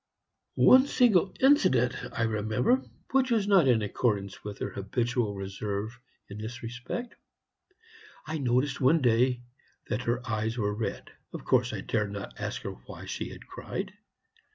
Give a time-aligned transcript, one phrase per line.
[0.55, 6.39] "One single incident I remember which was not in accordance with her habitual reserve in
[6.39, 7.13] this respect.
[8.25, 9.43] I noticed one day
[9.89, 11.11] that her eyes were red.
[11.33, 13.93] Of course I dared not ask her why she had cried.